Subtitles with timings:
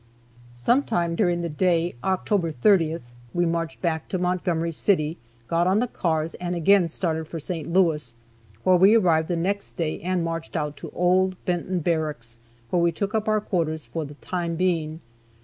[0.55, 3.03] Sometime during the day (October 30th)
[3.35, 7.71] we marched back to Montgomery City, got on the cars, and again started for St.
[7.71, 8.15] Louis,
[8.63, 12.37] where we arrived the next day, and marched out to old Benton Barracks,
[12.71, 15.01] where we took up our quarters for the time being.